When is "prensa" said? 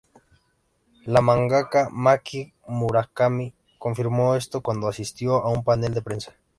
6.01-6.33